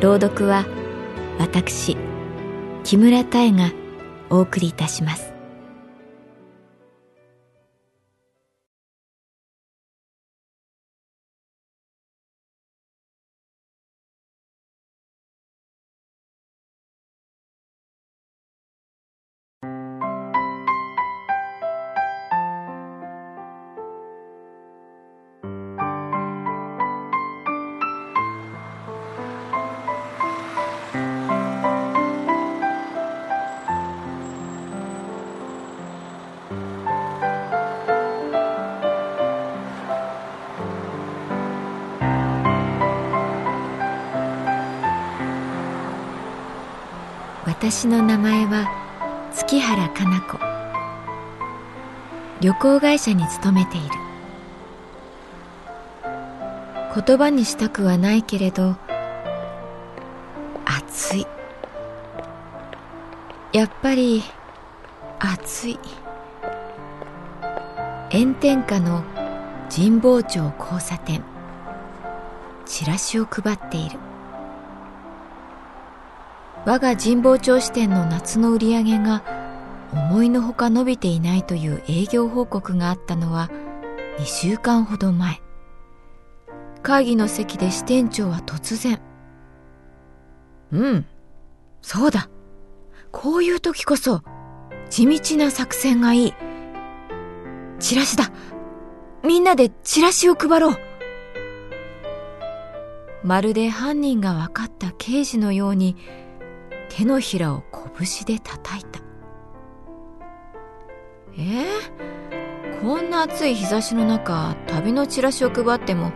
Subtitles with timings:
[0.00, 0.64] 朗読は
[1.38, 1.96] 私
[2.84, 3.70] 木村多江が
[4.30, 5.29] お送りいたします。
[47.46, 48.68] 私の名前は
[49.32, 50.38] 月原かな子。
[52.40, 53.88] 旅行会社に勤めている。
[56.94, 58.76] 言葉にしたくはないけれど
[60.64, 61.26] 暑い。
[63.52, 64.22] やっぱり
[65.18, 65.78] 暑い。
[68.12, 69.04] 炎天下の
[69.72, 71.22] 神保町交差点。
[72.66, 74.00] チラシを配っている。
[76.66, 79.22] 我が神保町支店の夏の売り上げが
[79.92, 83.48] 思いのほか伸びていないという営業報告があったのは
[84.18, 85.40] 2週間ほど前。
[86.82, 89.00] 会議の席で支店長は突然
[90.72, 91.06] 「うん。
[91.80, 92.28] そうだ。
[93.12, 94.22] こういう時こそ
[94.88, 96.49] 地道な作戦がいい。
[97.80, 98.30] チラシだ。
[99.24, 100.76] みんなでチラシを配ろう」
[103.24, 105.96] まるで犯人が分かった刑事のように
[106.88, 107.62] 手のひらを
[107.98, 109.00] 拳で叩いた。
[111.36, 116.12] えー、こんな暑い日差しの中旅のチラシを配っても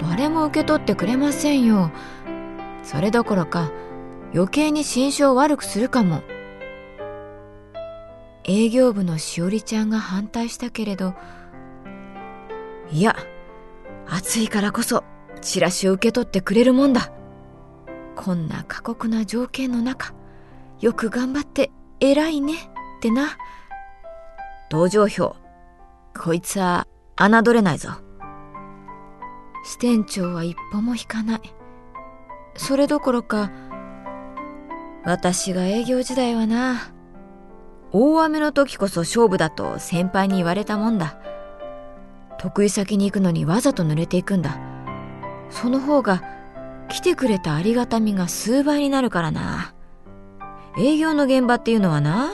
[0.00, 1.90] 誰も受け取ってくれませんよ。
[2.82, 3.70] それどころか
[4.34, 6.22] 余計に心象を悪くするかも。
[8.44, 11.14] 営業部のしおりちゃんが反対したけれど
[12.90, 13.16] いや
[14.06, 15.02] 暑いからこそ
[15.40, 17.12] チラシを受け取ってくれるもんだ。
[18.16, 20.14] こんな過酷な条件の中
[20.80, 22.58] よく頑張って偉いねっ
[23.00, 23.36] てな。
[24.70, 25.36] 同情票
[26.18, 27.90] こいつは侮れないぞ。
[29.64, 31.40] 支店長は一歩も引かない。
[32.56, 33.50] それどころか
[35.04, 36.93] 私が営業時代はな
[37.94, 41.16] 大雨の時こそ勝負だと先輩に言われたもんだ
[42.38, 44.58] 得意先に行くのにわざと濡れていくんだ
[45.48, 46.22] その方が
[46.88, 49.74] 来てくれたありがたみが数倍になるからな。
[50.78, 52.30] 営業の現場っていうのはな、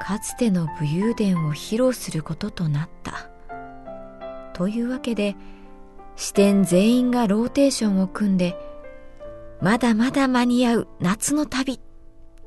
[0.00, 3.30] かつての武勇伝を披露することとなった。
[4.52, 5.36] というわけで、
[6.16, 8.56] 支店全員がローテーションを組んで、
[9.60, 11.80] まだまだ間に合う夏の旅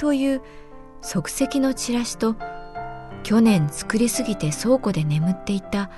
[0.00, 0.42] という
[1.02, 2.34] 即席のチラシと、
[3.22, 5.90] 去年作りすぎて倉庫で眠っていた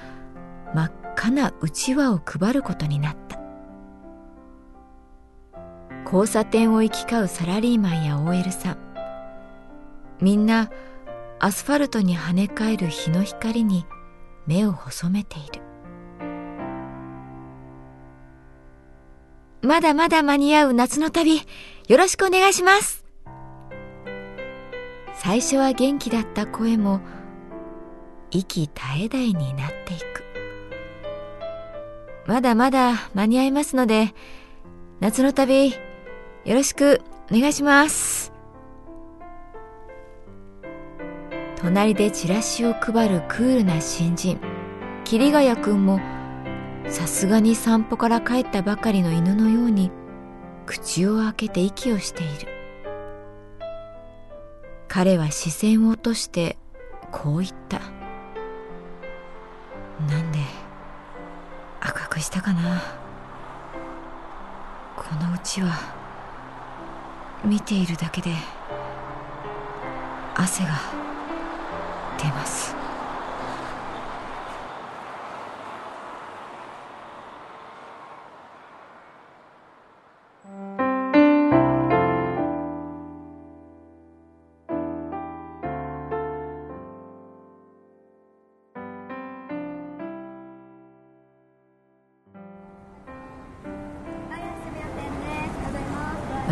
[0.74, 3.40] 真っ赤なうちわを配ることになった。
[6.04, 8.76] 交差点を行き交うサラリーマンや OL さん。
[10.20, 10.68] みんな
[11.38, 13.86] アスファルトに跳ね返る日の光に
[14.48, 15.62] 目を細めている。
[19.62, 21.42] まだまだ間に合う夏の旅よ
[21.96, 23.01] ろしくお願いします。
[25.14, 27.00] 最初は元気だった声も
[28.30, 30.24] 息絶え絶えになっていく。
[32.26, 34.14] まだまだ間に合いますので
[35.00, 35.76] 夏の旅よ
[36.46, 38.32] ろしくお願いします。
[41.56, 44.40] 隣でチラシを配るクールな新人
[45.04, 46.00] 桐ヶ谷くんも
[46.88, 49.92] さすがに散歩から帰ったばかりの犬のように
[50.66, 52.61] 口を開けて息をしている。
[54.94, 56.58] 彼は視線を落として
[57.10, 57.80] こう言った。
[60.06, 60.38] なんで
[61.80, 62.82] 赤くしたかな？
[64.94, 65.72] このうちは
[67.42, 68.34] 見ているだけで
[70.34, 70.72] 汗が
[72.18, 72.81] 出ます。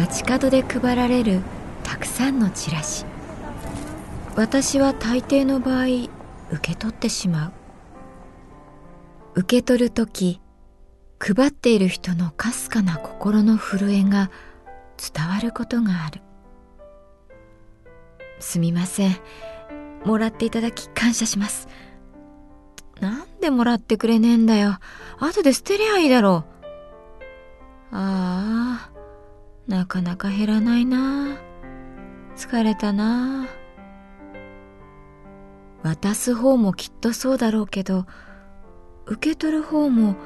[0.00, 1.42] 街角で配られる
[1.84, 3.04] たくさんのチラシ。
[4.34, 6.08] 私は大抵の場合受
[6.62, 7.52] け取ってしまう。
[9.40, 10.40] 受け取る時
[11.18, 14.30] 配っている人のかすかな心の震えが
[14.96, 16.22] 伝わることがある。
[18.38, 19.16] すみません。
[20.06, 21.68] もらっていただき感謝します。
[23.00, 24.78] なんでもらってくれねえんだよ。
[25.18, 26.46] 後で捨てりゃいいだろ
[27.92, 27.96] う。
[27.96, 28.89] ああ
[29.70, 31.38] なかなか減らないな。
[32.34, 33.46] 疲れたな。
[35.84, 38.04] 渡す方もきっとそうだろうけど
[39.06, 40.16] 受け取る方も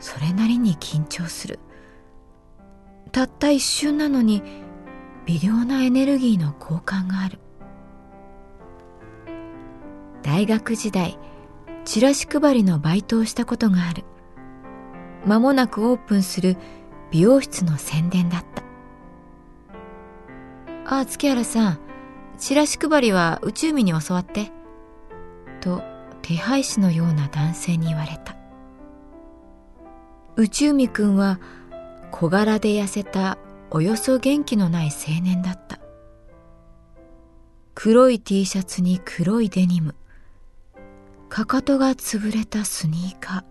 [0.00, 1.60] それなりに緊張する。
[3.10, 4.42] たった一瞬なのに
[5.24, 7.38] 微量なエネルギーの交換がある。
[10.22, 11.18] 大学時代
[11.86, 14.04] チラシ配りのバイトをしたことがある。
[15.24, 16.58] 間もなくオープンする
[17.10, 18.53] 美容室の宣伝だった。
[20.86, 21.78] ああ、月原さん、
[22.36, 24.52] チラシ配りは宇宙民に教わって。
[25.60, 25.82] と、
[26.20, 28.36] 手配師のような男性に言われた。
[30.36, 31.38] 宇宙美くんは
[32.10, 33.38] 小柄で痩せた
[33.70, 35.78] およそ元気のない青年だった。
[37.74, 39.94] 黒い T シャツに黒いデニム。
[41.28, 43.44] かかとが潰れたスニーカー。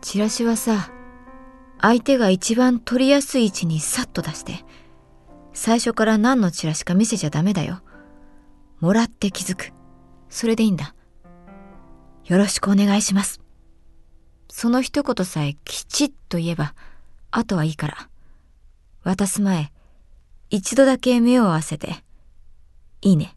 [0.00, 0.90] チラシはさ、
[1.80, 4.64] 相手が一番取りやすい位置にさっと出して、
[5.52, 7.82] 最初から何のチラシか見せちゃダメだよ。
[8.80, 9.72] もらって気づく。
[10.28, 10.94] それでいいんだ。
[12.26, 13.40] よろしくお願いします。
[14.50, 16.74] その一言さえきちっと言えば、
[17.30, 18.08] あとはいいから。
[19.04, 19.72] 渡す前、
[20.50, 22.04] 一度だけ目を合わせて、
[23.00, 23.36] いいね。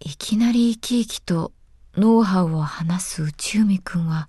[0.00, 1.52] いきなり生き生きと
[1.96, 4.28] ノウハウを話す内海くんは、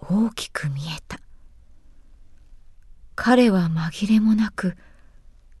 [0.00, 1.18] 大きく見えた。
[3.14, 4.76] 彼は紛れもなく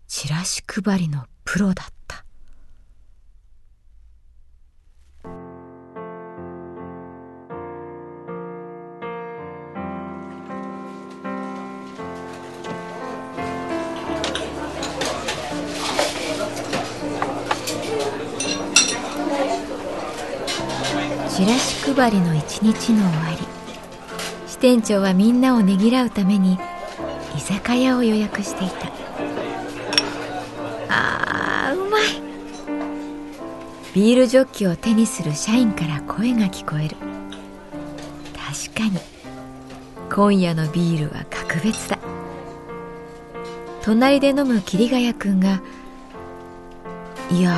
[0.06, 2.24] チラシ配りのプロだった。
[21.28, 23.55] チラシ配りの一日の終わり。
[24.66, 26.58] 店長はみんなをねぎらうために
[27.36, 28.90] 居酒屋を予約していた。
[30.88, 32.02] あーうまい。
[33.94, 36.96] ビールジョッキを手にする社員から声が聞こえる。
[38.34, 38.98] 確かに。
[40.12, 42.00] 今夜のビールは格別だ。
[43.82, 45.62] 隣で飲む桐ヶ谷君が
[47.30, 47.56] 「いや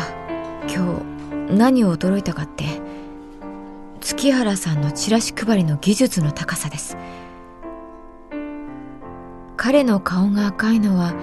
[0.69, 1.01] 今
[1.49, 2.78] 日何を驚いたかって。
[4.19, 6.97] 月原さんのチラシ配りの技術の高さです。
[9.57, 11.15] 彼の顔が赤いのは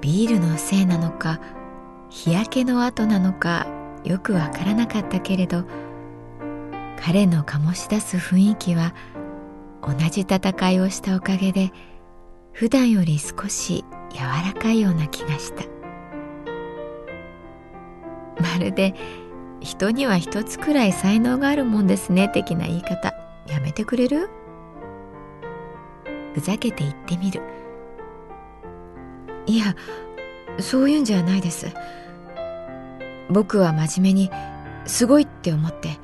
[0.00, 1.40] ビールのせいなのか
[2.08, 3.66] 日焼けの跡なのか
[4.02, 5.64] よくわからなかったけれど
[6.98, 8.94] 彼の醸し出す雰囲気は
[9.82, 11.70] 同じ戦いをしたおかげで
[12.52, 15.64] 普段より少し柔らかいような気がした。
[18.40, 18.94] まるで
[19.60, 23.14] 人には一つくらい才能があるもんですね的な言い方。
[23.46, 24.28] やめてくれる？
[26.34, 27.42] ふざけて言ってみる。
[29.46, 29.74] いや
[30.58, 31.68] そういうんじゃないです。
[33.28, 34.30] 僕は真面目に
[34.86, 35.98] すごいって思って。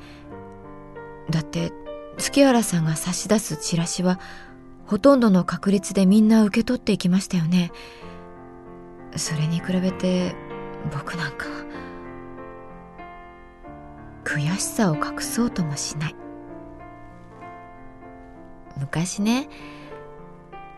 [1.29, 1.71] だって
[2.17, 4.19] 月原さんが差し出すチラシは
[4.85, 7.71] ほとんどの確率でみんな受け取っていきましたよね。
[9.15, 10.35] それに比べて
[10.91, 11.45] 僕なんか
[14.27, 16.15] 悔しさを隠そうともしない
[18.77, 19.47] 昔ね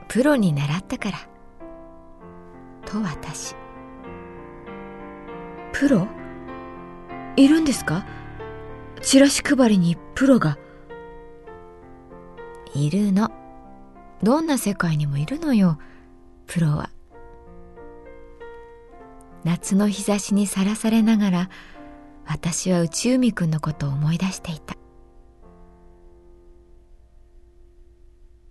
[0.08, 1.18] プロに習ったから
[2.86, 3.56] と私
[5.74, 6.08] プロ？
[7.38, 8.06] いるんですか？
[9.02, 10.58] チラシ配りにプロが。
[12.76, 13.32] いるの。
[14.22, 15.80] どんな世界にもいるのよ、
[16.48, 16.90] プロは。
[19.46, 21.50] 夏の日差しにさらされながら、
[22.32, 24.76] 私は宇宙海くんのことを思い出していた。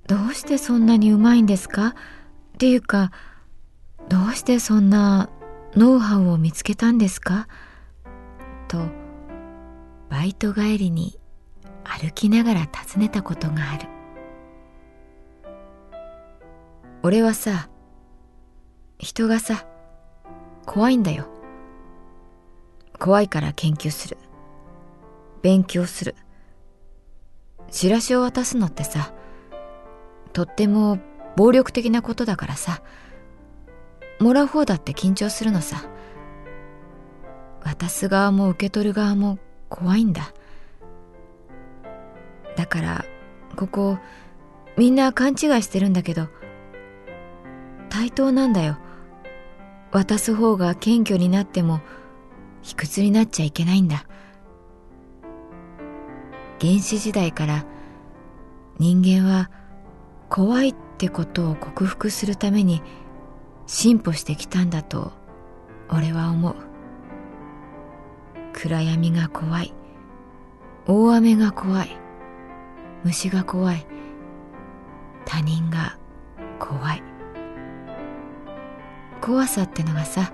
[0.09, 1.89] どうしてそんなにうまいんですか？
[1.89, 1.93] っ
[2.59, 3.13] ていうか、
[4.09, 5.31] どうしてそんな
[5.77, 7.47] ノウハウを見つけたんですか？
[8.67, 8.79] と、
[10.09, 11.21] バイト帰りに
[11.85, 13.89] 歩きながら尋ねたことがある。
[17.05, 17.69] 俺はさ、
[18.99, 19.67] 人がさ、
[20.67, 21.29] 怖いんだよ。
[22.99, 24.19] 怖いから研究する。
[25.43, 26.14] 勉強する。
[27.71, 29.12] チラシを渡すのってさ、
[30.33, 30.99] とっても
[31.37, 32.83] 暴力的なことだからさ、
[34.21, 35.88] もらう方だって緊張するのさ。
[37.62, 39.38] 渡す側も受け取る側も
[39.69, 40.33] 怖いんだ。
[42.57, 43.05] だから、
[43.57, 43.99] ここ、
[44.76, 46.28] みんな勘違いしてるんだけど、
[47.88, 48.78] 対等なんだよ。
[49.93, 51.81] 渡す方が謙虚になっても、
[52.62, 54.05] 卑屈になっちゃいけないんだ。
[56.61, 57.65] 原始時代から
[58.79, 59.50] 人間は
[60.29, 62.83] 怖いってことを克服するために
[63.67, 65.12] 進歩してきたんだと
[65.91, 66.57] 俺は思う。
[68.53, 69.75] 暗闇が怖い。
[70.87, 71.97] 大雨が怖い。
[73.05, 73.87] 虫が怖い。
[75.25, 75.97] 他人が
[76.59, 77.03] 怖い。
[79.21, 80.33] 怖さってのがさ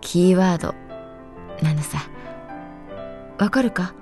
[0.00, 0.74] キーワード
[1.62, 1.98] なのさ。
[3.38, 3.94] わかるか？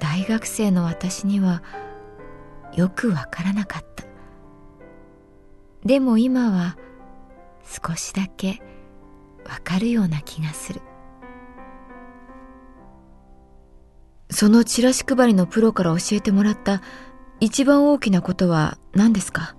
[0.00, 1.62] 大学生の私には
[2.74, 4.04] よくわからなかった。
[5.84, 6.76] でも今は
[7.64, 8.62] 少しだけ
[9.44, 10.80] わかるような気がする。
[14.30, 16.82] そのチラシ配りのプロから教えてもらった
[17.40, 19.56] 一番大きなことは何ですか？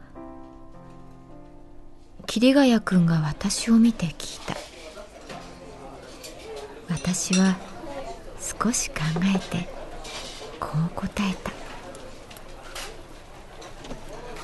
[2.27, 4.55] 桐ヶ谷君が私を見て聞いた。
[6.89, 7.55] 私は
[8.39, 8.96] 少し考
[9.36, 9.67] えて
[10.60, 11.51] こう答えた。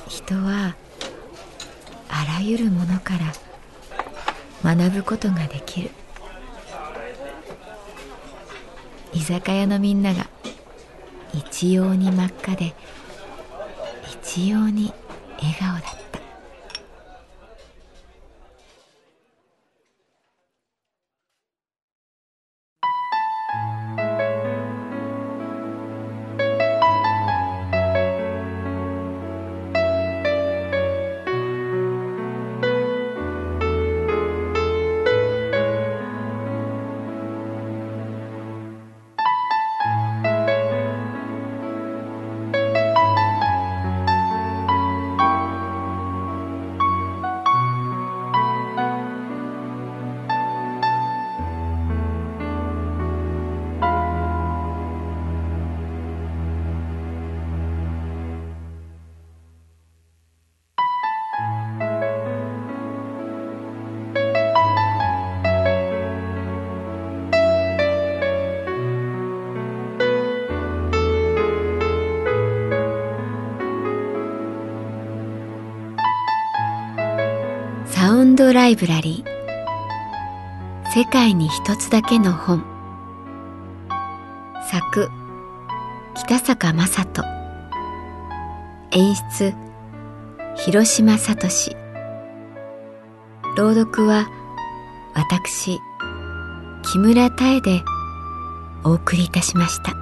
[0.08, 0.74] 人は
[2.08, 3.14] あらゆるものか
[4.64, 5.90] ら学ぶことができる。
[9.12, 10.28] 居酒屋のみんなが
[11.34, 12.74] 一様に真っ赤で
[14.24, 14.92] 一様に
[15.38, 16.01] 笑顔だった。
[78.72, 80.90] イブラリー。
[80.94, 82.64] 世界に一つだけの本。
[84.70, 85.10] 作
[86.14, 87.22] 北坂雅人。
[88.92, 89.54] 演出
[90.56, 91.76] 広島聡。
[93.58, 94.26] 朗読は
[95.14, 95.78] 私
[96.82, 97.82] 木村多江で
[98.84, 100.01] お送りいたしました。